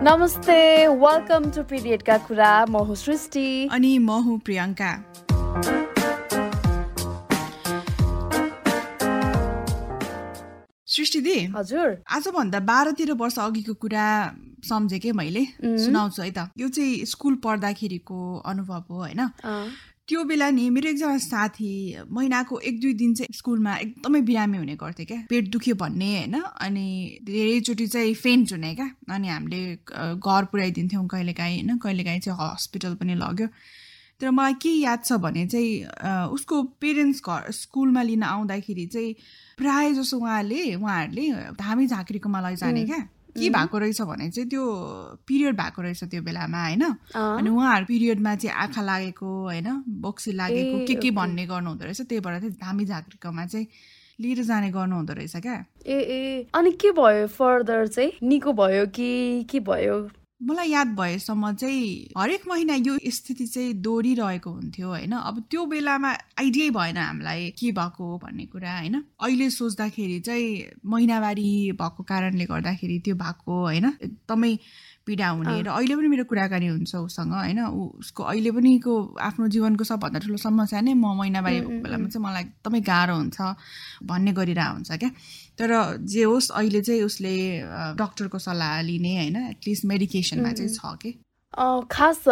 [0.00, 4.92] नमस्ते welcome to पिरियडका कुरा म हुँ सृष्टि। अनि म हुँ प्रियङ्का।
[10.88, 14.06] सृष्टि दि हजुर। आजभन्दा बाह्र तेह्र वर्ष अघिको कुरा
[14.64, 15.44] सम्झेँ कि मैले?
[15.60, 19.20] सुनाउँछु है त। यो चाहिँ स्कुल पढ्दाखेरिको अनुभव हो होइन?
[20.10, 21.70] त्यो बेला नि मेरो एकजना साथी
[22.10, 26.34] महिनाको एक दुई दिन चाहिँ स्कुलमा एकदमै बिरामी हुने गर्थ्यो क्या। पेट दुख्यो भन्ने होइन?
[26.34, 26.86] अनि
[27.24, 29.60] धेरैचोटि चाहिँ फेन्ट हुने क्या। अनि हामीले
[30.18, 31.78] घर पुऱ्याइदिन्थ्यौँ कहिलेकाहीँ होइन?
[31.78, 33.46] कहिलेकाहीँ चाहिँ हस्पिटल पनि लग्यो।
[34.20, 39.14] तर मलाई के याद छ भने चाहिँ उसको पेरेन्ट्स घर स्कुलमा लिन आउँदाखेरि चाहिँ
[39.58, 43.00] प्रायः जसो उहाँले उहाँहरूले धामी झाँक्रीकोमा लैजाने क्या।
[43.36, 44.64] के भएको रहेछ भने चाहिँ त्यो
[45.26, 46.82] पिरियड भएको रहेछ त्यो बेलामा होइन?
[47.14, 49.84] अनि उहाँहरू पिरियडमा चाहिँ आँखा लागेको होइन?
[49.88, 52.00] बोक्सी लागेको के के भन्ने गर्नुहुँदो रहेछ?
[52.00, 53.66] त्यही भएर चाहिँ धामी झाँक्रीकोमा चाहिँ
[54.20, 58.12] लिएर जाने गर्नुहुँदो रहेछ क्या। ए ए। अनि के भयो फर्दर चाहिँ?
[58.22, 60.10] निको भयो कि के भयो?
[60.42, 65.12] मलाई याद भएसम्म चाहिँ हरेक महिना यो स्थिति चाहिँ दोहोरिरहेको हुन्थ्यो होइन?
[65.12, 66.10] अब त्यो बेलामा
[66.40, 69.04] आइडियै भएन हामीलाई के भएको हो भन्ने कुरा होइन?
[69.20, 73.86] अहिले सोच्दाखेरि चाहिँ महिनावारी भएको कारणले गर्दाखेरि त्यो भएको होइन?
[74.02, 74.58] एकदमै
[75.10, 77.60] पीडा हुने र अहिले पनि मेरो कुराकानी हुन्छ उसँग होइन?
[77.98, 82.24] उसको अहिले पनि को आफ्नो जीवनको सबभन्दा ठुलो समस्या नै म महिनावारी भएको बेलामा चाहिँ
[82.24, 83.38] मलाई एकदमै गाह्रो हुन्छ
[84.06, 85.10] भन्ने गरिरहेको हुन्छ क्या।
[85.58, 85.70] तर
[86.06, 87.34] जे होस् अहिले चाहिँ उसले
[87.98, 89.36] डक्टरको सल्लाह लिने होइन?
[89.50, 91.10] एटलिस्ट मेडिकेसनमा चाहिँ छ कि।
[91.90, 92.24] खास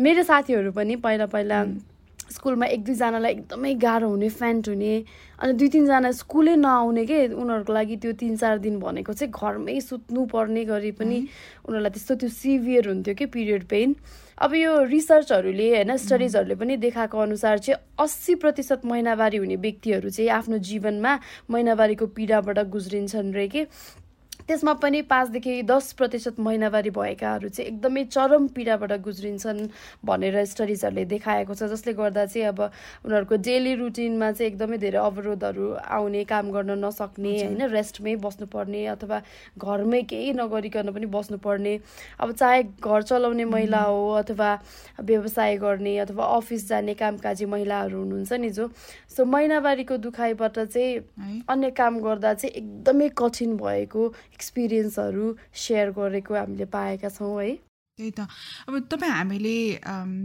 [0.00, 1.58] मेरो साथीहरू पनि पहिला पहिला
[2.30, 4.92] स्कुलमा एक दुईजनालाई एकदमै गाह्रो हुने फ्यान्ट हुने
[5.38, 9.80] अनि दुई तिनजना स्कुलै नआउने के उनीहरूको लागि त्यो तिन चार दिन भनेको चाहिँ घरमै
[9.80, 11.18] सुत्नु पर्ने गरी पनि
[11.66, 13.94] उनीहरूलाई त्यस्तो त्यो सिभियर हुन्थ्यो कि पिरियड पेन।
[14.38, 20.30] अब यो रिसर्चहरूले होइन स्टडिजहरूले पनि देखाएको अनुसार चाहिँ अस्सी प्रतिशत महिनावारी हुने व्यक्तिहरू चाहिँ
[20.30, 21.12] आफ्नो जीवनमा
[21.50, 23.64] महिनावारीको पीडाबाट गुज्रिन्छन् रे कि।
[24.48, 29.60] त्यसमा पनि पाँचदेखि दस प्रतिशत महिनावारी भएकाहरू चाहिँ एकदमै चरम पीडाबाट गुज्रिन्छन्
[30.06, 35.70] भनेर स्टडिजहरूले देखाएको छ जसले गर्दा चाहिँ अब उनीहरूको डेली रुटिनमा चाहिँ एकदमै धेरै अवरोधहरू
[35.98, 39.20] आउने काम गर्न नसक्ने होइन रेस्टमै बस्नुपर्ने अथवा
[39.58, 41.74] घरमै केही नगरिकन पनि बस्नुपर्ने।
[42.20, 44.50] अब चाहे घर चलाउने महिला हो अथवा
[45.02, 48.70] व्यवसाय गर्ने अथवा अफिस जाने कामकाजी महिलाहरू हुनुहुन्छ नि जो।
[49.16, 56.64] सो महिनावारीको दुखाइबाट चाहिँ अन्य काम गर्दा चाहिँ एकदमै कठिन भएको एक्सपिरियन्सहरू सेयर गरेको हामीले
[56.76, 57.52] पाएका छौँ है।
[57.96, 58.28] त्यही त।
[58.68, 59.56] अब तपाईँ हामीले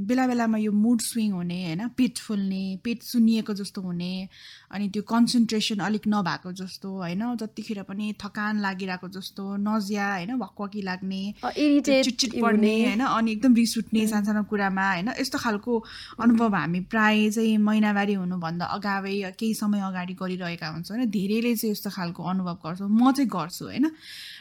[0.03, 1.87] बेला बेलामा यो मुड स्विङ हुने होइन?
[1.95, 4.27] पेट फुल्ने पेट सुनिएको जस्तो हुने
[4.75, 7.23] अनि त्यो कन्सन्ट्रेसन अलिक नभएको जस्तो होइन?
[7.39, 10.31] जतिखेर पनि थकान लागिरहेको जस्तो नजिया होइन?
[10.35, 13.01] वकवकी लाग्ने चिटचिट पर्ने होइन?
[13.07, 15.07] अनि एकदम रिस उठ्ने सानो कुरामा होइन?
[15.23, 15.71] यस्तो खालको
[16.19, 21.09] अनुभव हामी प्राय चाहिँ महिनावारी हुनुभन्दा अगावै केही समय अगाडि गरिरहेका हुन्छौँ होइन?
[21.09, 23.87] धेरैले चाहिँ यस्तो खालको अनुभव गर्छौँ। म चाहिँ गर्छु होइन?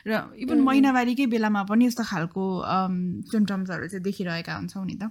[0.03, 2.43] र इभन महिनावारीकै बेलामा पनि यस्तो खालको
[3.23, 5.11] सिम्टम्सहरू चाहिँ देखिरहेका हुन्छौँ नि त।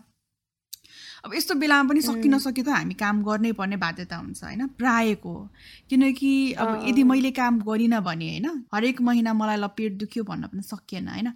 [1.25, 4.67] अब यस्तो बेलामा पनि सकि नसके त हामी काम गर्नै पर्ने बाध्यता हुन्छ होइन?
[4.67, 5.49] प्रायको।
[5.89, 8.47] किनकि अब यदि मैले काम गरिनँ भने होइन?
[8.73, 11.33] हरेक महिना मलाई ल पेट दुख्यो भन्न पनि सकिएन होइन?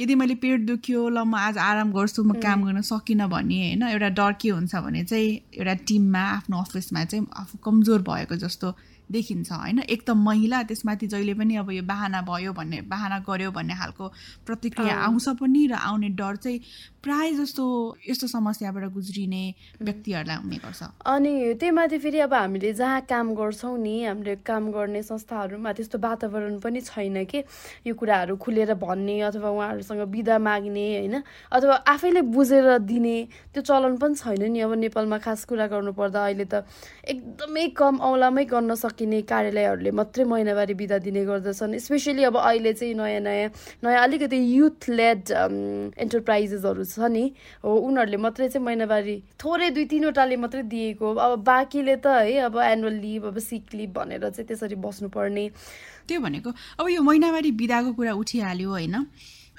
[0.00, 3.82] यदि मैले पेट दुख्यो ल म आज आराम गर्छु म काम गर्न सकिनँ भने होइन?
[3.82, 8.76] एउटा डर के हुन्छ भने चाहिँ एउटा टिममा आफ्नो अफिसमा चाहिँ आफू कमजोर भएको जस्तो
[9.10, 9.78] देखिन्छ होइन?
[9.80, 14.08] एक त महिला त्यसमाथि जहिले पनि अब यो बाहना भयो भन्ने बाहना गऱ्यो भन्ने खालको
[14.46, 16.60] प्रतिक्रिया आउँछ पनि र आउने डर चाहिँ
[17.02, 17.64] प्राय जस्तो
[18.08, 19.42] यस्तो समस्याबाट गुज्रिने
[19.82, 24.70] व्यक्तिहरूलाई हुने गर्छ। अनि त्यही माथि फेरि अब हामीले जहाँ काम गर्छौँ नि हामीले काम
[24.72, 27.42] गर्ने संस्थाहरूमा त्यस्तो वातावरण पनि छैन कि?
[27.86, 31.22] यो कुराहरू खुलेर भन्ने अथवा उहाँहरूसँग बिदा माग्ने होइन?
[31.52, 33.16] अथवा आफैले बुझेर दिने
[33.54, 36.66] त्यो चलन पनि छैन नि अब नेपालमा खास कुरा गर्नुपर्दा अहिले त
[37.08, 42.94] एकदमै कम औलामै गर्न सकिने कार्यालयहरूले मात्रै महिनावारी बिदा दिने गर्दछन्। स्पेसली अब अहिले चाहिँ
[42.94, 43.50] नयाँ नयाँ
[43.84, 45.22] नयाँ अलिकति युथ लेड
[45.94, 47.24] इन्टरप्राइजेसहरू छ नि।
[47.62, 52.58] हो उनीहरूले मात्रै चाहिँ महिनावारी थोरै दुई तिनवटाले मात्रै दिएको अब बाँकीले त है अब
[52.58, 55.48] एनुअल लिभ अब सिक लिभ भनेर चाहिँ त्यसरी बस्नुपर्ने।
[56.08, 56.50] त्यो भनेको
[56.80, 58.96] अब यो महिनावारी बिदाको कुरा उठिहाल्यो होइन।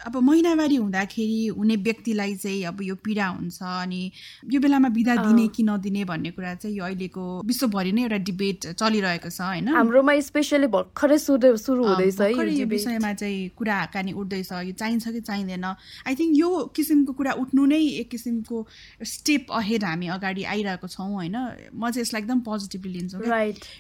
[0.05, 4.11] अब महिनावारी हुँदाखेरि हुने व्यक्तिलाई चाहिँ अब यो पीडा हुन्छ अनि
[4.51, 8.67] यो बेलामा बिदा दिने कि नदिने भन्ने कुरा चाहिँ यो अहिलेको विश्वभरि नै एउटा डिबेट
[8.79, 9.67] चलिरहेको छ होइन?
[9.75, 15.07] हाम्रोमा स्पेसली भर्खरै सुरु सुरु हुँदैछ है यो विषयमा चाहिँ कुरा हाकानी उठ्दैछ यो चाहिन्छ
[15.07, 15.65] कि चाहिँदैन।
[16.07, 18.65] आई थिङ्क यो किसिमको कुरा उठ्नु नै एक किसिमको
[19.03, 21.37] स्टेप अहेड हामी अगाडि आइरहेको छौँ होइन?
[21.75, 23.17] म चाहिँ यसलाई एकदम पोजिटिभली लिन्छु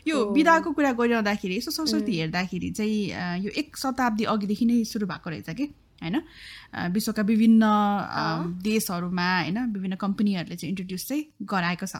[0.07, 5.29] यो बिदाको कुरा गरिरहँदाखेरि यसो सरस्वती हेर्दाखेरि चाहिँ यो एक शताब्दी अघिदेखि नै सुरु भएको
[5.29, 5.67] रहेछ कि?
[6.01, 6.21] होइन?
[6.93, 7.63] विश्वका विभिन्न
[8.63, 11.95] देशहरूमा होइन विभिन्न कम्पनीहरूले चाहिँ इन्ट्रोड्युस चाहिँ गराएको छ।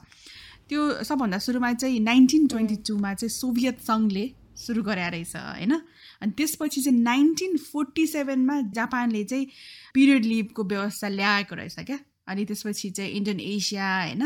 [0.69, 4.25] त्यो सबभन्दा सुरुमा चाहिँ नाइन्टिन ट्वेन्टी टूमा चाहिँ सोभियत सङ्घले
[4.59, 5.73] सुरु गरे रहेछ होइन?
[6.21, 9.45] अनि त्यसपछि चाहिँ नाइन्टिन फोर्टी सेभेनमा जापानले चाहिँ
[9.93, 11.99] पिरियड लिभको व्यवस्था ल्याएको रहेछ क्या?
[12.27, 14.23] अनि त्यसपछि चाहिँ इन्डियन एसिया होइन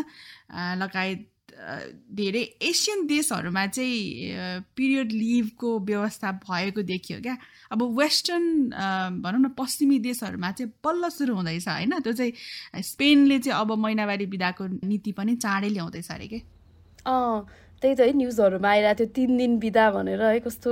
[0.83, 1.19] लगायत
[2.15, 7.37] धेरै एसियन देशहरूमा चाहिँ पिरियड लिभको व्यवस्था भएको देखियो क्या।
[7.71, 8.45] अब वेस्टर्न
[9.23, 11.99] भनौँ न पश्चिमी देशहरूमा चाहिँ बल्ल सुरु हुँदैछ होइन?
[12.01, 12.33] त्यो चाहिँ
[12.83, 16.41] स्पेनले चाहिँ अब महिनावारी बिदाको नीति पनि चाँडै ल्याउँदैछ अरे कि?
[17.05, 17.45] अँ
[17.81, 20.71] त्यही त है न्युजहरूमा आइरहेको थियो तिन दिन बिदा भनेर है कस्तो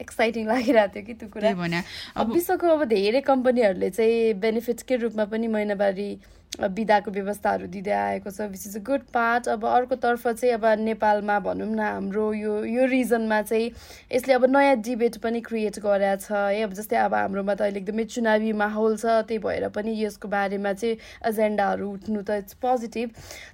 [0.00, 1.82] एक्साइटिङ लागिरहेको थियो कि त्यो कुरा।
[2.16, 6.10] अब विश्वको अब धेरै कम्पनीहरूले चाहिँ बेनिफिट्सकै रूपमा पनि महिनावारी
[6.58, 11.38] बिदाको व्यवस्थाहरू दिँदै आएको छ which is a good part अब अर्कोतर्फ चाहिँ अब नेपालमा
[11.40, 13.70] भनौँ न हाम्रो यो यो रिजनमा चाहिँ
[14.12, 17.80] यसले अब नयाँ डिबेट पनि क्रिएट गरेको छ है। अब जस्तै अब हाम्रोमा त अहिले
[17.80, 20.96] एकदमै चुनावी माहौल छ त्यही भएर पनि यसको बारेमा चाहिँ
[21.30, 23.10] एजेन्डाहरू उठ्नु त इट्स पोजिटिभ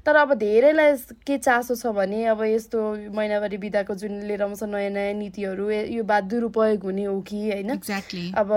[0.06, 0.96] तर अब धेरैलाई
[1.26, 2.80] के चासो छ भने अब यस्तो
[3.12, 7.76] महिनावारी बिदाको जुन लिएर आउँछ नयाँ नयाँ नीतिहरू यो बात दुरुपयोग हुने हो कि होइन?
[8.34, 8.50] अब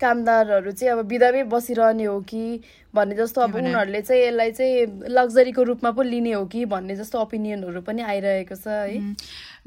[0.00, 2.60] कामदारहरू चाहिँ अब बिदामै बसिरहने हो कि
[2.94, 7.20] भन्ने जस्तो अब उनीहरूले चाहिँ यसलाई चाहिँ लग्जरीको रूपमा पो लिने हो कि भन्ने जस्तो
[7.20, 9.00] ओपिनियनहरू पनि आइरहेको छ है।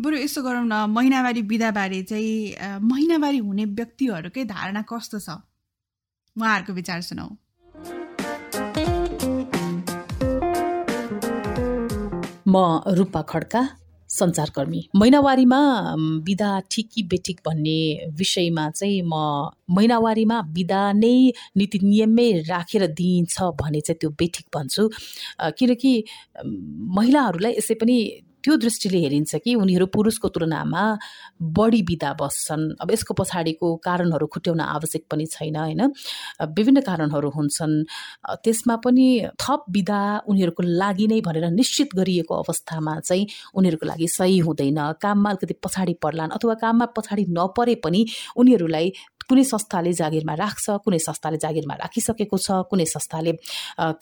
[0.01, 5.29] बरु यसो गरौँ न। महिनावारी बिदाबारे चाहिँ महिनावारी हुने व्यक्तिहरूकै धारणा कस्तो छ?
[6.35, 7.29] उहाँहरूको विचार सुनाऊ।
[12.47, 12.57] म
[12.97, 13.61] रूपा खड्का
[14.17, 15.61] सञ्चारकर्मी महिनावारीमा
[16.25, 17.79] बिदा ठिक कि बेठिक भन्ने
[18.17, 19.13] विषयमा चाहिँ म
[19.75, 21.15] महिनावारीमा बिदा नै
[21.57, 24.83] नीति नियममै राखेर दिइन्छ भने चाहिँ त्यो बेठिक भन्छु।
[25.57, 25.93] किनकि
[26.97, 27.97] महिलाहरूलाई यसै पनि
[28.45, 30.83] त्यो दृष्टिले हेरिन्छ कि उनीहरू पुरुषको तुलनामा
[31.57, 35.81] बढी बिदा बस्छन्। अब यसको पछाडिको कारणहरू खुट्याउन आवश्यक पनि छैन होइन?
[36.53, 37.73] विभिन्न कारणहरू हुन्छन्।
[38.45, 39.07] त्यसमा पनि
[39.41, 43.25] थप बिदा उनीहरूको लागि नै भनेर निश्चित गरिएको अवस्थामा चाहिँ
[43.57, 48.05] उनीहरूको लागि सही हुँदैन। काममा अलिकति पछाडि पर्लान् अथवा काममा पछाडि नपरे पनि
[48.37, 48.93] उनीहरूलाई
[49.29, 53.31] कुनै संस्थाले जागिरमा राख्छ कुनै संस्थाले जागिरमा राखिसकेको छ कुनै संस्थाले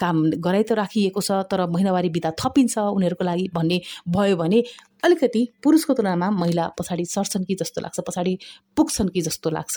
[0.02, 3.78] काम गराइ त राखिएको छ तर महिनावारी बिदा थपिन्छ उनीहरूको लागि भन्ने
[4.10, 4.60] भयो भने
[5.04, 8.34] अलिकति पुरुषको तुलनामा महिला पछाडि सर्छन् कि जस्तो लाग्छ पछाडि
[8.78, 9.76] पुग्छन् कि जस्तो लाग्छ।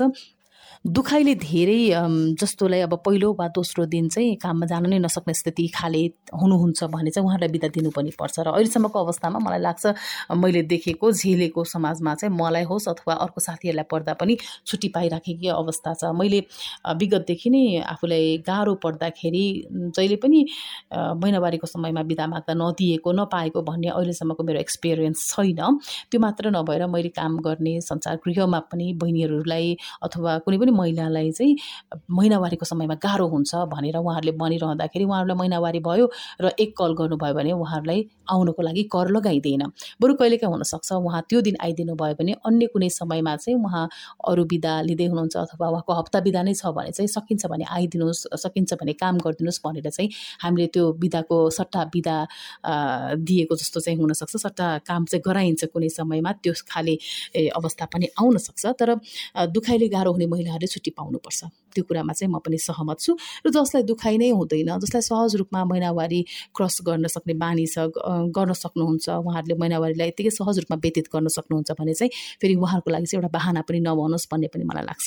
[0.84, 1.81] दुखाइले धेरै
[2.40, 7.11] जस्तोलाई अब पहिलो वा दोस्रो दिन चाहिँ काममा जान नै नसक्ने स्थिति खाले हुनुहुन्छ भने
[7.11, 9.84] चाहिँ उहाँलाई बिदा दिनु पनि पर्छ। र अहिलेसम्मको अवस्थामा मलाई लाग्छ
[10.37, 14.37] मैले देखेको झेलेको समाजमा चाहिँ मलाई होस् अथवा अर्को साथीहरूलाई पर्दा पनि
[14.67, 16.40] छुट्टी पाइराखेकै अवस्था छ। मैले
[17.00, 19.44] विगतदेखि नै आफूलाई गाह्रो पर्दाखेरि
[19.96, 20.44] जहिले पनि
[20.93, 25.61] महिनावारीको समयमा बिदा माग्दा नदिएको नपाएको भन्ने अहिलेसम्मको मेरो एक्सपिरियन्स छैन।
[26.11, 31.56] त्यो मात्र नभएर मैले काम गर्ने संसार गृहमा पनि बहिनीहरूलाई अथवा कुनै पनि महिलालाई चाहिँ
[32.10, 36.10] महिनावारीको समयमा गाह्रो हुन्छ भनेर उहाँहरूले भनिरहँदाखेरि उहाँहरूलाई महिनावारी भयो
[36.40, 39.62] र एक कल गर्नुभयो भने उहाँहरूलाई आउनको लागि कर लगाइदिएन
[40.00, 40.92] बरु कहिलेकाहीँ हुनसक्छ?
[40.92, 43.88] उहाँ त्यो दिन आइदिनु भयो भने अन्य कुनै समयमा चाहिँ उहाँ
[44.28, 48.26] अरू बिदा लिँदै हुनुहुन्छ अथवा उहाँको हप्ता बिदा नै छ भने चाहिँ सकिन्छ भने आइदिनुहोस्
[48.34, 50.10] सकिन्छ भने काम गरिदिनुहोस् भनेर चाहिँ
[50.42, 52.16] हामीले त्यो बिदाको सट्टा बिदा
[53.26, 56.94] दिएको जस्तो चाहिँ हुनसक्छ। सट्टा काम चाहिँ गराइन्छ कुनै समयमा त्यो खाले
[57.56, 58.88] अवस्था पनि आउन सक्छ। तर
[59.54, 61.40] दुखाइले गाह्रो हुने महिलाहरू उहाँहरूले छुट्टी पाउनुपर्छ।
[61.76, 63.12] त्यो कुरामा चाहिँ म पनि सहमत छु
[63.46, 66.20] र जसलाई दुखाइ नै हुँदैन जसलाई सहज रूपमा महिनावारी
[66.56, 67.87] क्रस गर्न सक्ने बानी छ
[68.37, 73.06] गर्न सक्नुहुन्छ उहाँहरूले महिनावारीलाई यत्तिकै सहज रूपमा व्यतीत गर्न सक्नुहुन्छ भने चाहिँ फेरि उहाँहरूको लागि
[73.06, 75.06] चाहिँ एउटा बाहना पनि नभनोस् भन्ने पनि मलाई लाग्छ।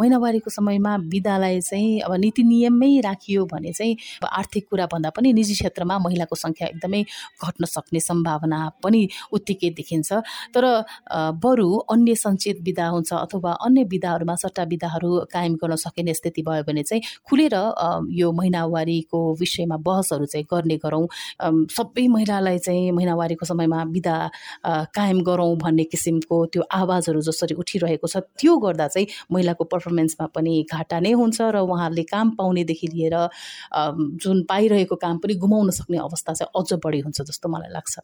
[0.00, 3.96] महिनावारीको समयमा विधालाई चाहिँ अब नीति नियममै राखियो भने चाहिँ
[4.30, 7.02] आर्थिक कुरा भन्दा पनि निजी क्षेत्रमा महिलाको सङ्ख्या एकदमै
[7.44, 10.12] घट्न सक्ने सम्भावना पनि उत्तिकै देखिन्छ।
[10.54, 10.64] तर
[11.44, 16.62] बरु अन्य सञ्चित विधा हुन्छ अथवा अन्य विधाहरूमा सट्टा विधाहरू कायम गर्न सकिने स्थिति भयो
[16.66, 17.54] भने चाहिँ खुलेर
[18.12, 21.06] यो महिनावारीको विषयमा बहसहरू चाहिँ गर्ने गरौँ।
[21.70, 24.16] सबै महिलालाई चाहिँ महिनावारीको समयमा बिदा
[24.96, 30.54] कायम गरौँ भन्ने किसिमको त्यो आवाजहरू जसरी उठिरहेको छ त्यो गर्दा चाहिँ महिलाको पर्फर्मेन्समा पनि
[30.72, 33.16] घाटा नै हुन्छ र उहाँहरूले काम पाउनेदेखि लिएर
[34.20, 37.98] जुन पाइरहेको काम पनि गुमाउन सक्ने अवस्था चाहिँ अझ बढी हुन्छ जस्तो मलाई लाग्छ।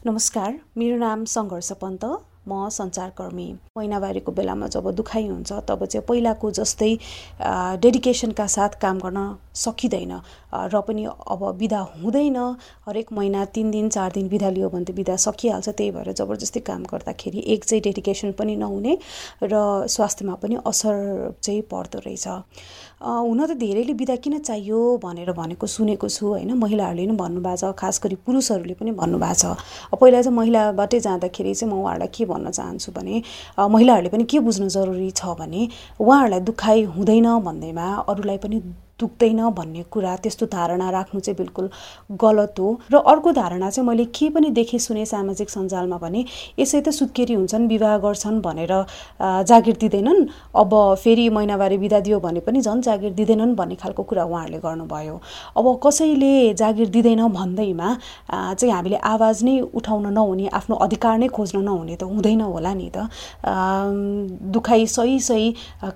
[0.00, 2.04] नमस्कार मेरो नाम सङ्घर्ष पन्त।
[2.48, 6.92] म सञ्चारकर्मी महिनावारीको बेलामा जब दुखाइ हुन्छ तब चाहिँ पहिलाको जस्तै
[7.82, 9.20] डेडिकेसनका साथ काम गर्न
[9.54, 10.12] सकिँदैन।
[10.52, 12.38] र पनि अब बिदा हुँदैन।
[12.86, 16.60] हरेक महिना तिन दिन चार दिन बिदा लियो भने त बिदा सकिहाल्छ। त्यही भएर जबरजस्ती
[16.60, 18.98] काम गर्दाखेरि एक चाहिँ डेडिकेसन पनि नहुने
[19.42, 22.26] र स्वास्थ्यमा पनि असर चाहिँ पर्दो रहेछ।
[23.02, 26.52] हुन त धेरैले बिदा किन चाहियो भनेर भनेको सुनेको छु होइन?
[26.54, 31.72] महिलाहरूले पनि भन्नुभएको छ खास गरी पुरुषहरूले पनि भन्नुभएको छ। पहिला चाहिँ महिलाबाटै जाँदाखेरि चाहिँ
[31.72, 33.22] म उहाँहरूलाई के भन्न चाहन्छु भने
[33.58, 35.68] महिलाहरूले पनि के बुझ्नु जरुरी छ भने
[36.00, 38.62] उहाँहरूलाई दुखाइ हुँदैन भन्दैमा अरूलाई पनि
[39.02, 41.68] दुख्दैन भन्ने कुरा त्यस्तो धारणा राख्नु चाहिँ बिल्कुल
[42.22, 46.24] गलत हो। र अर्को धारणा चाहिँ मैले के पनि देखेँ सुने सामाजिक सञ्जालमा भने
[46.58, 48.72] यसै त सुत्केरी हुन्छन् विवाह गर्छन् भनेर
[49.50, 50.20] जागिर दिँदैनन्।
[50.56, 55.16] अब फेरि महिनावारी बिदा दियो भने पनि झन् जागिर दिँदैनन् भन्ने खालको कुरा उहाँहरूले गर्नुभयो।
[55.56, 57.88] अब कसैले जागिर दिँदैन भन्दैमा
[58.30, 62.90] चाहिँ हामीले आवाज नै उठाउन नहुने आफ्नो अधिकार नै खोज्न नहुने त हुँदैन होला नि
[62.94, 63.08] त।
[64.52, 65.46] दुखाइ सही सही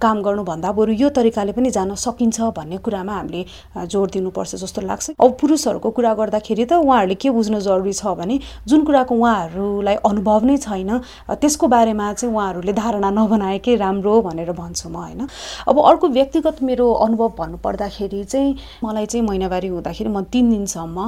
[0.02, 3.44] काम गर्नुभन्दा बरु यो तरिकाले पनि जान सकिन्छ भन्ने कुरामा हामीले
[3.86, 8.38] जोड दिनुपर्छ जस्तो लाग्छ। अब पुरुषहरूको कुरा गर्दाखेरि त उहाँहरूले के बुझ्नु जरुरी छ भने
[8.64, 10.90] जुन कुराको उहाँहरूलाई अनुभव नै छैन
[11.28, 15.28] त्यसको बारेमा चाहिँ उहाँहरूले धारणा नबनाएकै राम्रो भनेर भन्छु म होइन।
[15.68, 20.98] अब अर्को व्यक्तिगत मेरो अनुभव भन्नुपर्दाखेरि चाहिँ मलाई चाहिँ महिनावारी हुँदाखेरि म तिन दिनसम्म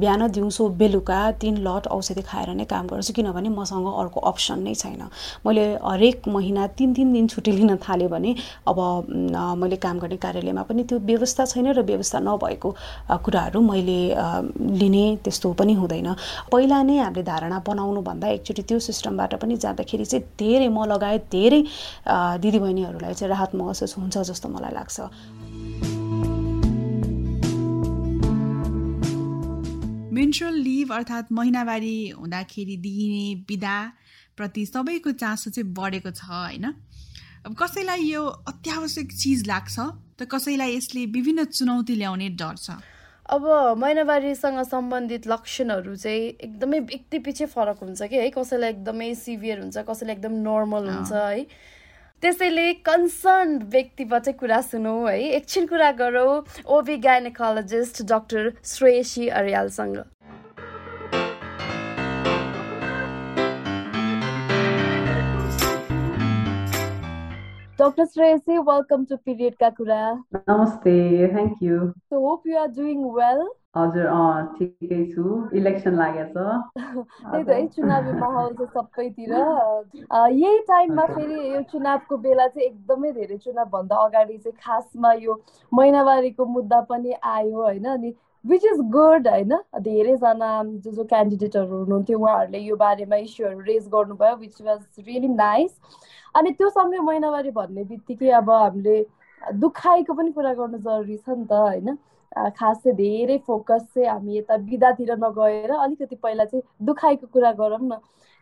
[0.00, 4.74] बिहान दिउँसो बेलुका तिन लट औषधि खाएर नै काम गर्छु किनभने मसँग अर्को अप्सन नै
[4.74, 5.02] छैन।
[5.44, 8.34] मैले हरेक महिना तिन तिन दिन छुट्टी लिन थालेँ भने
[8.68, 8.78] अब
[9.58, 12.68] मैले काम गर्ने कार्यालयमा पनि त्यो व्यवस्था छैन र व्यवस्था नभएको
[13.24, 14.00] कुराहरू मैले
[14.78, 16.08] लिने त्यस्तो पनि हुँदैन।
[16.52, 21.62] पहिला नै हामीले धारणा बनाउनुभन्दा एकचोटि त्यो सिस्टमबाट पनि जाँदाखेरि चाहिँ धेरै म लगायत धेरै
[22.42, 24.96] दिदीबहिनीहरूलाई चाहिँ राहत महसुस हुन्छ जस्तो मलाई लाग्छ।
[30.18, 33.76] मेन्ट्रल लिभ अर्थात् महिनावारी हुँदाखेरि दिइने बिदा
[34.36, 36.64] प्रति सबैको चासो चाहिँ बढेको छ होइन?
[37.46, 39.78] अब कसैलाई यो अत्यावश्यक चिज लाग्छ?
[40.18, 42.70] त कसैलाई यसले विभिन्न चुनौती ल्याउने डर छ?
[43.30, 43.44] अब
[43.78, 48.30] महिनावारीसँग सम्बन्धित लक्षणहरू चाहिँ एकदमै व्यक्ति पछि फरक हुन्छ कि है?
[48.34, 51.44] कसैलाई एकदमै सिभियर हुन्छ कसैलाई एकदम नर्मल हुन्छ है?
[52.22, 55.18] त्यसैले कन्सर्न व्यक्तिबाट कुरा सुनौ है?
[55.38, 56.32] एकछिन कुरा गरौँ
[56.66, 59.96] ओबी गाइनेकोलोजिस्ट डाक्टर श्रेयसी अर्यालसँग।
[67.88, 68.04] Dr.
[68.04, 70.22] Shreyasi, welcome to Period Kakura.
[70.46, 71.94] Namaste, thank you.
[72.10, 73.48] So hope you are doing well.
[73.76, 74.06] हजुर
[74.58, 75.24] ठिकै छु
[75.58, 79.34] इलेक्सन लागेछ त्यही त है चुनावी माहौल छ सबैतिर
[80.36, 85.36] यही टाइममा फेरि यो चुनावको बेला चाहिँ एकदमै धेरै चुनावभन्दा अगाडि चाहिँ खासमा यो
[85.72, 88.12] महिनावारीको मुद्दा पनि आयो होइन अनि
[88.44, 89.52] विच इज गुड होइन?
[89.80, 95.76] धेरैजना जो जो क्यान्डिडेटहरू हुनुहुन्थ्यो उहाँहरूले यो बारेमा इस्युहरू रेज गर्नुभयो विच वाज रियली नाइस
[96.34, 99.04] अनि त्यो समय महिनावारी भन्ने बित्तिकै अब हामीले
[99.42, 101.96] दुखाइको पनि कुरा गर्नु जरुरी छ नि त होइन?
[102.56, 107.78] खास चाहिँ धेरै फोकस चाहिँ हामी यता बिदातिर नगएर अलिकति पहिला चाहिँ दुखाइको कुरा गरौँ
[107.82, 107.98] न।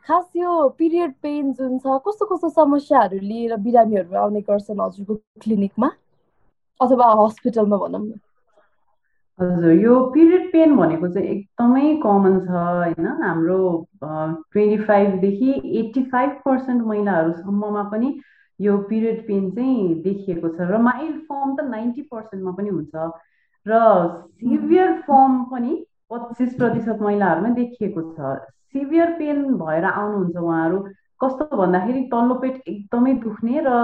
[0.09, 5.91] खास यो पिरियड पेन जुन छ कस्तो कस्तो समस्याहरू लिएर बिरामीहरू आउने गर्छन् हजुरको क्लिनिकमा
[6.81, 8.19] अथवा हस्पिटलमा भनौँ न।
[9.41, 13.07] हजुर यो पिरियड पेन भनेको चाहिँ एकदमै कमन छ होइन?
[13.23, 13.59] हाम्रो
[14.03, 15.51] ट्वेन्टी फाइभदेखि
[15.81, 18.15] एट्टी फाइभ पर्सेन्ट महिलाहरूसम्ममा पनि
[18.61, 23.11] यो पिरियड पेन चाहिँ देखिएको छ र माइल्ड फर्म त नाइन्टी पर्सेन्टमा पनि हुन्छ
[23.67, 23.83] र
[24.41, 25.77] सिभियर फर्म पनि
[26.11, 28.35] पच्चिस प्रतिशत महिलाहरूमै देखिएको छ।
[28.73, 30.79] सिभियर पेन भएर आउनुहुन्छ उहाँहरू
[31.21, 33.77] कस्तो भन्दाखेरि तल्लो पेट एकदमै दुख्ने र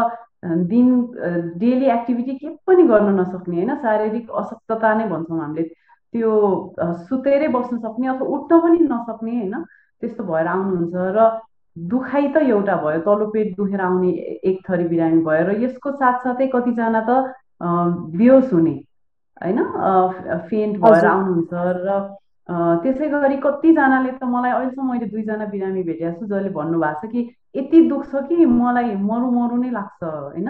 [0.67, 0.89] दिन
[1.59, 3.75] डेली एक्टिभिटी के पनि गर्न नसक्ने होइन?
[3.79, 5.63] शारीरिक अशक्तता नै भन्छौँ हामीले।
[6.15, 6.33] त्यो
[7.05, 9.55] सुतेरै बस्न सक्ने अथवा उठ्न पनि नसक्ने होइन?
[10.03, 11.27] त्यस्तो भएर आउनुहुन्छ र
[11.77, 14.11] दुखाइ त एउटा भयो तल्लो पेट दुखेर आउने
[14.45, 17.19] एक थरी बिरामी भयो र यसको साथसाथै कतिजना त
[18.15, 18.75] बेहोस हुने
[19.37, 19.63] होइन?
[20.47, 21.99] फेन्ट भएर आउनुहुन्छ र
[22.49, 27.21] त्यसै गरी कतिजनाले त मलाई अहिलेसम्म मैले दुईजना बिरामी भेटेको छु जसले भन्नुभएको छ कि
[27.55, 30.49] यति दुख्छ कि मलाई मरु मरु नै लाग्छ होइन?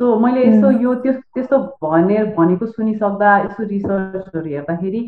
[0.00, 5.00] सो मैले यसो यो त्यो त्यस्तो भने भनेको सुनिसक्दा यसो रिसर्चहरू हेर्दाखेरि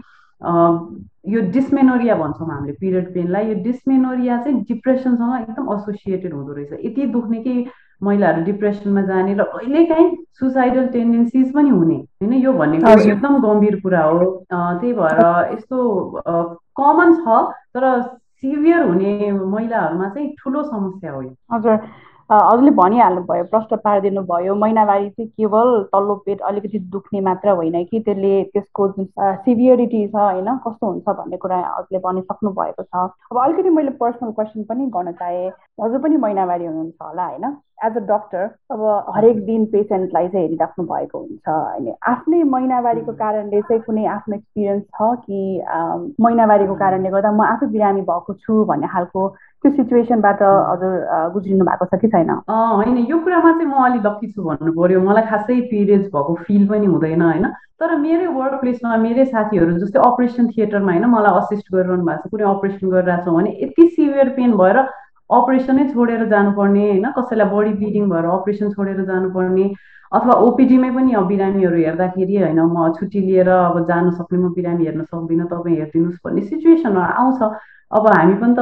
[1.34, 7.06] यो डिस्मेनोरिया भन्छौँ हामीले पिरियड पेनलाई यो डिस्मेनोरिया चाहिँ डिप्रेसनसँग एकदम एसोसिएटेड हुँदो रहेछ। यति
[7.16, 7.54] दुख्ने कि
[8.00, 14.02] महिलाहरू डिप्रेसनमा जाने र कहिलेकाहीँ सुसाइडल टेन्डेन्सिज पनि हुने। होइन यो भनेको एकदम गम्भीर कुरा
[14.02, 15.78] हो। त्यही भएर यस्तो
[16.80, 17.42] कमन छ
[17.74, 18.02] तर
[18.42, 21.78] सिभियर हुने महिलाहरूमा चाहिँ ठुलो समस्या हो हजुर।
[22.30, 27.84] हजुरले भनिहाल्नु भयो प्रश्न पारिदिनु भयो महिनावारी चाहिँ केवल तल्लो पेट अलिकति दुख्ने मात्र होइन
[27.84, 33.08] कि त्यसले त्यसको जुन सिभियरिटी छ होइन कस्तो हुन्छ भन्ने कुरा हजुरले भनिसक्नु भएको छ।
[33.32, 35.48] अब अलिकति मैले पर्सनल क्वेसन पनि गर्न चाहेँ।
[35.82, 37.56] हजुर पनि महिनावारी हुनुहुन्छ होला होइन?
[37.86, 38.80] एज अ डक्टर अब
[39.16, 44.82] हरेक दिन पेसेन्टलाई चाहिँ हेरिराख्नु भएको हुन्छ होइन आफ्नै महिनावारीको कारणले चाहिँ कुनै आफ्नो एक्सपिरियन्स
[44.96, 45.42] छ कि
[46.20, 49.28] महिनावारीको कारणले गर्दा म आफै बिरामी भएको छु भन्ने खालको
[49.62, 50.92] त्यो सिचुएसनबाट हजुर
[51.34, 52.30] गुज्रिनु भएको छ कि छैन?
[52.50, 56.68] होइन यो कुरामा चाहिँ म अलिक लक्की छु भन्नु पर्यो। मलाई खासै पिरियड्स भएको फिल
[56.68, 57.46] पनि हुँदैन होइन?
[57.80, 61.06] तर मेरै वर्क प्लेसमा मेरै साथीहरू जस्तै अपरेसन थिएटरमा होइन?
[61.14, 64.78] मलाई असिस्ट गरिरहनु भएको छ कुनै अपरेसन गरिरहेको छौँ भने यति सिभियर पेन भएर
[65.30, 67.06] अपरेसनै छोडेर जानुपर्ने होइन?
[67.18, 69.66] कसैलाई बडी ब्लिडिङ भएर अपरेसन छोडेर जानुपर्ने
[70.12, 74.84] अथवा ओपिडीमै पनि अब बिरामीहरू हेर्दाखेरि होइन म छुट्टी लिएर अब जानु सक्ने म बिरामी
[74.86, 77.42] हेर्न सक्दिनँ तपाईँ हेरिदिनुहोस् भन्ने सिचुएसनहरू आउँछ।
[77.90, 78.60] अब हामी पनि त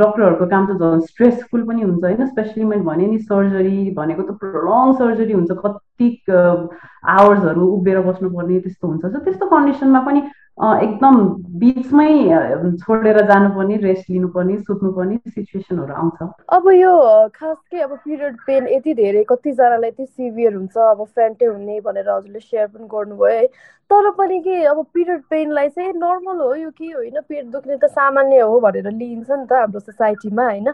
[0.00, 2.26] डक्टरहरूको काम त झन् स्ट्रेसफुल पनि हुन्छ होइन?
[2.26, 4.32] स्पेसली मैले भने नि सर्जरी भनेको त
[4.64, 6.08] लङ सर्जरी हुन्छ कति
[7.16, 10.20] आवर्सहरू उभिएर बस्नुपर्ने त्यस्तो हुन्छ। सो त्यस्तो कन्डिसनमा पनि
[10.58, 11.16] एकदम
[11.60, 12.10] बिचमै
[12.80, 16.92] छोडेर जानुपर्ने रेस्ट लिनुपर्ने सुत्नुपर्ने सिचुएसनहरू आउँछ। अब यो
[17.34, 22.10] खास के अब पिरियड पेन यति धेरै कतिजनालाई यति सिभियर हुन्छ अब फ्रेन्टै हुने भनेर
[22.10, 23.46] हजुरले सेयर पनि गर्नुभयो है।
[23.90, 27.20] तर पनि के अब पिरियड पेनलाई चाहिँ नर्मल हो यो के होइन?
[27.28, 30.72] पेट दुख्ने त सामान्य हो भनेर लिइन्छ नि त हाम्रो सोसाइटीमा होइन?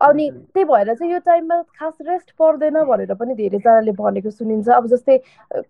[0.00, 4.86] अनि त्यही भएर चाहिँ यो टाइममा खास रेस्ट पर्दैन भनेर पनि धेरैजनाले भनेको सुनिन्छ। अब
[4.86, 5.16] जस्तै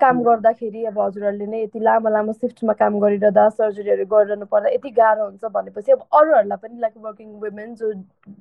[0.03, 4.91] काम गर्दाखेरि अब हजुरहरूले नै यति लामो लामो सिफ्टमा काम गरिरहँदा सर्जरीहरू गरिरहनु पर्दा यति
[4.99, 7.93] गाह्रो हुन्छ भनेपछि अब अरूहरूलाई पनि लाइक वर्किङ वुमेन जो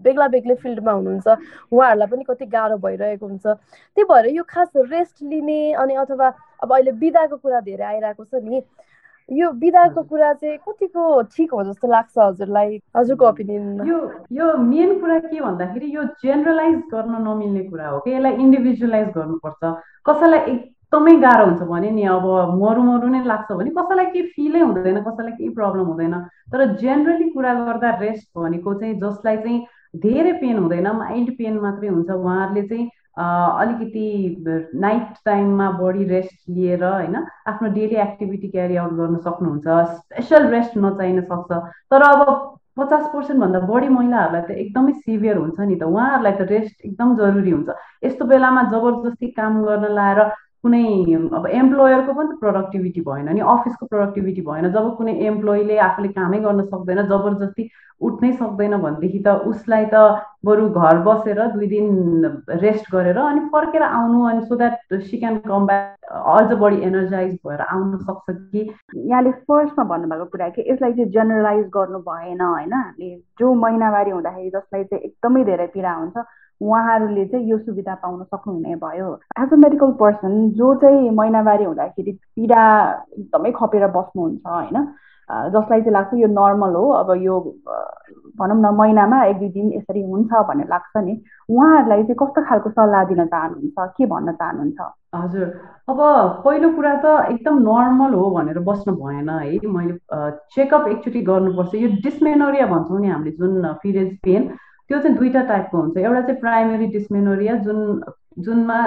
[0.02, 1.28] बेग्ला बेग्लै फिल्डमा हुनुहुन्छ
[1.70, 6.74] उहाँहरूलाई पनि कति गाह्रो भइरहेको हुन्छ। त्यही भएर यो खास रेस्ट लिने अनि अथवा अब
[6.74, 8.62] अहिले बिदाको कुरा धेरै आइरहेको छ नि
[9.30, 12.78] यो बिदाको कुरा चाहिँ कतिको ठिक हो जस्तो लाग्छ हजुरलाई?
[12.98, 13.98] हजुरको ओपिनियन यो
[14.32, 19.74] यो मेन कुरा के भन्दाखेरि यो जेनरलाइज गर्न नमिल्ने कुरा हो कि यसलाई इन्डिभिजुअलाइज गर्नुपर्छ।
[20.10, 22.26] कसैलाई एकदमै गाह्रो हुन्छ भने नि अब
[22.62, 26.14] मरु मरु नै लाग्छ भने कसैलाई केही फिलै हुँदैन कसैलाई केही प्रब्लम हुँदैन।
[26.52, 29.66] तर जेनरली कुरा गर्दा रेस्ट भनेको चाहिँ जसलाई चाहिँ
[30.06, 34.08] धेरै पेन हुँदैन माइल्ड पेन मात्रै हुन्छ। उहाँहरूले चाहिँ अलिकति
[34.76, 37.16] नाइट टाइममा बडी रेस्ट लिएर होइन
[37.48, 41.52] आफ्नो डेली एक्टिभिटी क्यारी आउट गर्न सक्नुहुन्छ स्पेसल रेस्ट नचाहिन सक्छ।
[41.92, 42.24] तर अब
[42.80, 47.52] पचास पर्सेन्टभन्दा बढी महिलाहरूलाई त एकदमै सिभियर हुन्छ नि त। उहाँहरूलाई त रेस्ट एकदम जरुरी
[47.52, 47.70] हुन्छ।
[48.06, 50.20] यस्तो बेलामा जबरजस्ती काम गर्न लाएर
[50.66, 50.84] कुनै
[51.40, 56.40] अब एम्प्लोयरको पनि त प्रोडक्टिभिटी भएन नि अफिसको प्रोडक्टिभिटी भएन जब कुनै एम्प्लोइले आफूले कामै
[56.46, 57.68] गर्न सक्दैन जबरजस्ती
[58.02, 60.02] उठ्नै सक्दैन भनेदेखि त उसलाई त
[60.46, 62.26] बरु घर बसेर दुई दिन
[62.64, 67.34] रेस्ट गरेर अनि फर्केर आउनु अनि so that she can come back अझ बढी एनर्जाइज
[67.48, 68.64] भएर आउनु सक्छ कि?
[68.96, 72.74] यहाँले फर्स्टमा भन्नुभएको कुरा कि यसलाई चाहिँ जेनरलाइज गर्नु भएन होइन?
[72.74, 76.26] हामीले जो महिनावारी हुँदाखेरि जसलाई चाहिँ एकदमै धेरै पीडा हुन्छ
[76.62, 82.12] उहाँहरूले चाहिँ यो सुविधा पाउन सक्नुहुने भयो। एज अ मेडिकल पर्सन जो चाहिँ महिनावारी हुँदाखेरि
[82.36, 82.62] पीडा
[83.20, 84.88] एकदमै खपेर बस्नुहुन्छ होइन?
[85.30, 87.40] जसलाई चाहिँ लाग्छ यो नर्मल हो अब यो
[88.40, 91.14] भनौँ न महिनामा एक दुई दिन यसरी हुन्छ भन्ने लाग्छ नि
[91.50, 94.80] उहाँहरूलाई चाहिँ कस्तो खालको सल्लाह दिन चाहनुहुन्छ के भन्न चाहनुहुन्छ?
[95.16, 95.48] हजुर।
[95.90, 96.00] अब
[96.46, 99.98] पहिलो कुरा त एकदम नर्मल हो भनेर बस्नु भएन है। मैले
[100.54, 104.50] चेकअप एकचोटि गर्नुपर्छ। यो डिस्मेनोरिया भन्छौँ नि हामीले जुन पिरियड पेन
[104.90, 107.80] त्यो चाहिँ दुईवटा टाइपको हुन्छ। एउटा चाहिँ प्राइमेरी डिस्मेनोरिया जुन
[108.46, 108.80] जुनमा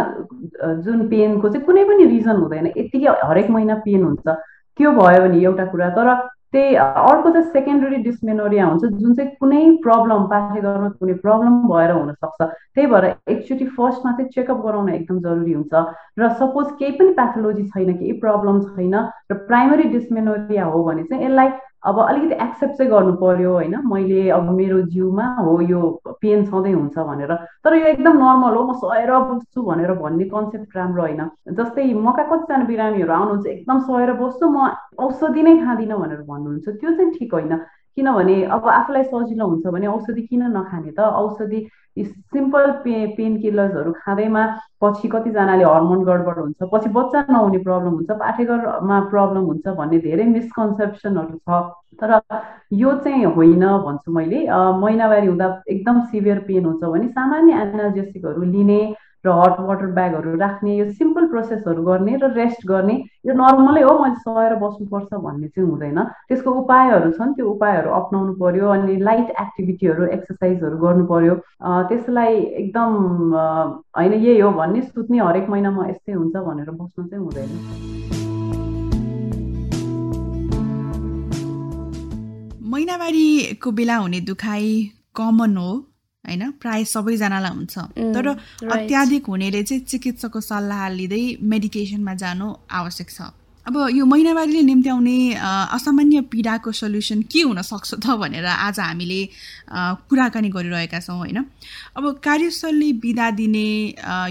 [0.85, 4.27] जुन पेनको चाहिँ कुनै पनि रिजन हुँदैन यत्तिकै हरेक महिना पेन हुन्छ।
[4.79, 6.09] त्यो भयो भने एउटा कुरा तर
[6.53, 12.41] त्यही अर्को चाहिँ सेकेन्डरी डिस्मेनोरिया हुन्छ जुन चाहिँ कुनै प्रब्लम पाठेघरमा कुनै प्रब्लम भएर हुनसक्छ।
[12.43, 15.75] त्यही भएर एकचोटि फर्स्टमा चाहिँ चेकअप गराउन एकदम जरुरी हुन्छ।
[16.19, 18.95] र सपोज केही पनि प्याथोलोजी छैन केही प्रब्लम छैन
[19.33, 21.49] र प्राइमरी डिस्मेनोरिया हो भने चाहिँ यसलाई
[21.83, 25.81] अब अलिकति एक्सेप्ट चाहिँ गर्नु पर्यो होइन। मैले अब मेरो जिउमा हो यो
[26.21, 30.77] पेन सधैँ हुन्छ भनेर। तर यो एकदम नर्मल हो म सहेर बस्छु भनेर भन्ने कन्सेप्ट
[30.77, 31.23] राम्रो होइन।
[31.55, 36.91] जस्तै मका कतिजना बिरामीहरू आउनुहुन्छ एकदम सहेर बस्छु म औषधि नै खाँदिनँ भनेर भन्नुहुन्छ त्यो
[36.91, 37.55] चाहिँ ठिक होइन।
[37.99, 41.01] किनभने अब आफूलाई सजिलो हुन्छ भने औषधि किन नखाने त?
[41.01, 41.67] औषधि
[41.99, 44.43] सिम्पल पे पेन किलर्सहरू खाँदैमा
[44.83, 50.25] पछि कतिजनाले हर्मोन गडबड हुन्छ पछि बच्चा नहुने प्रब्लम हुन्छ पाठेघरमा प्रब्लम हुन्छ भन्ने धेरै
[50.35, 51.63] मिसकन्सेप्सनहरू छ।
[52.01, 52.11] तर
[52.73, 54.47] यो चाहिँ होइन भन्छु मैले।
[54.83, 58.81] महिनावारी हुँदा एकदम सिभियर पेन हुन्छ भने सामान्य एनाजेसिकहरू लिने
[59.29, 62.95] र हट वाटर ब्यागहरू राख्ने यो सिम्पल प्रोसेसहरू गर्ने र रेस्ट गर्ने
[63.27, 68.33] यो नर्मलै हो मैले सहेर बस्नुपर्छ भन्ने चाहिँ हुँदैन। त्यसको उपायहरू छन् त्यो उपायहरू अप्नाउनु
[68.41, 71.35] पर्यो अनि लाइट एक्टिभिटीहरू एक्सर्साइजहरू गर्नु पर्यो।
[71.91, 72.91] त्यसलाई एकदम
[73.99, 77.51] होइन यही हो भन्ने सुत्ने हरेक महिनामा यस्तै हुन्छ भनेर बस्नु चाहिँ हुँदैन।
[82.71, 84.67] महिनावारीको बेला हुने दुखाइ
[85.17, 85.71] कमन हो।
[86.29, 86.51] होइन?
[86.61, 87.75] प्राय सबैजनालाई हुन्छ।
[88.15, 88.27] तर
[88.69, 93.21] अत्याधिक हुनेले चाहिँ चिकित्सकको सल्लाह लिँदै मेडिकेसनमा जानु आवश्यक छ।
[93.67, 95.17] अब यो महिनावारीले निम्त्याउने
[95.77, 99.21] असामान्य पीडाको सल्युसन के हुन सक्छ त भनेर आज हामीले
[100.09, 101.39] कुराकानी गरिरहेका छौँ होइन?
[101.97, 103.69] अब कार्यस्थलले बिदा दिने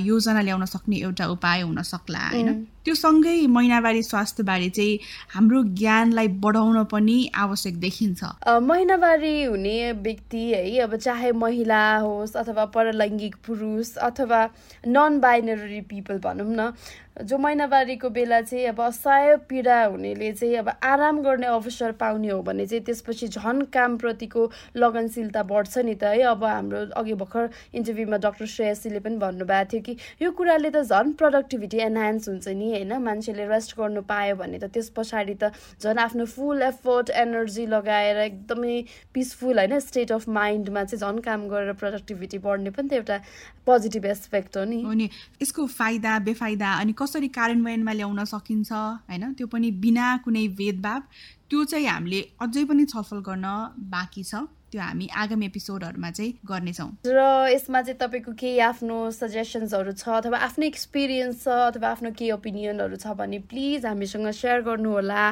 [0.01, 2.49] योजना ल्याउन सक्ने एउटा उपाय हुन सक्ला होइन?
[2.87, 4.99] त्यो सँगै महिनावारी स्वास्थ्यबारे चाहिँ
[5.35, 8.23] हाम्रो ज्ञानलाई बढाउन पनि आवश्यक देखिन्छ।
[8.63, 14.39] महिनावारी हुने व्यक्ति है अब चाहे महिला होस् अथवा परलैङ्गिक पुरुष अथवा
[14.87, 16.71] नन बाइनरी पिपल भनौँ न
[17.17, 22.41] जो महिनावारीको बेला चाहिँ अब असहाय पीडा हुनेले चाहिँ अब आराम गर्ने अवसर पाउने हो
[22.45, 24.43] भने चाहिँ त्यसपछि झन् कामप्रतिको
[24.77, 29.81] लगनशीलता बढ्छ नि त है। अब हाम्रो अघि भर्खर इन्टरभ्यूमा डक्टर श्रेयसीले पनि भन्नुभएको थियो
[29.81, 34.59] कि यो कुराले त झन् प्रोडक्टिभिटी एनहान्स हुन्छ नि होइन मान्छेले रेस्ट गर्नु पायो भने
[34.59, 38.75] त त्यस पछाडि त झन् आफ्नो फुल एफर्ट एनर्जी लगाएर एकदमै
[39.13, 43.17] पिसफुल होइन स्टेट अफ माइन्डमा चाहिँ झन् काम गरेर प्रोडक्टिभिटी बढ्ने पनि त एउटा
[43.65, 45.09] पोजिटिभ एस्पेक्ट हो नि।
[45.41, 49.33] यसको फाइदा बेफाइदा अनि कसरी कार्यान्वयनमा ल्याउन सकिन्छ होइन?
[49.33, 51.01] त्यो पनि बिना कुनै भेदभाव।
[51.49, 53.47] त्यो चाहिँ हामीले अझै पनि छलफल गर्न
[53.91, 57.19] बाँकी छ। त्यो हामी आगामी एपिसोडहरूमा चाहिँ गर्नेछौँ। र
[57.55, 62.95] यसमा चाहिँ तपाईँको केही आफ्नो सजेसन्सहरू छ अथवा आफ्नो एक्सपिरियन्स छ अथवा आफ्नो केही ओपिनियनहरू
[62.99, 65.23] छ भने प्लिज हामीसँग सेयर गर्नुहोला।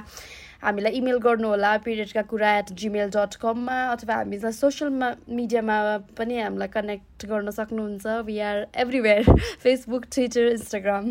[0.63, 4.89] हामीलाई इमेल गर्नुहोला पिरियडका कुरा एट जिमेल डट कममा अथवा हामीलाई सोसियल
[5.29, 5.77] मिडियामा
[6.17, 9.23] पनि हामीलाई कनेक्ट गर्न सक्नुहुन्छ। We are everywhere
[9.61, 11.05] Facebook Twitter Instagram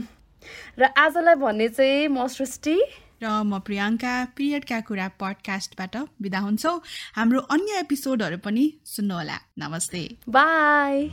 [0.81, 6.77] र आजलाई भन्ने चाहिँ म सृष्टि। र म प्रियङ्का पिरियडका कुरा पडकास्टबाट बिदा हुन्छौँ।
[7.17, 11.09] हाम्रो अन्य एपिसोडहरू पनि सुन्नुहोला। नमस्ते। बाई